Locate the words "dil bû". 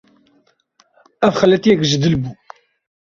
2.01-2.31